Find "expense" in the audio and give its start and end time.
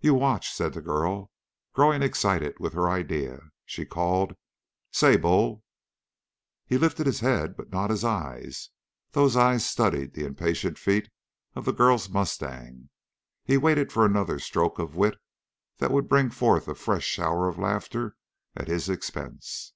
18.88-19.74